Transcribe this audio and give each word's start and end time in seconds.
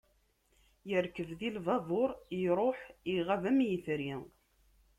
Yerkeb 0.89 1.29
di 1.39 1.49
lbabur, 1.55 2.09
iruḥ, 2.43 2.79
iɣab 3.13 3.43
am 3.49 3.59
yetri. 3.69 4.11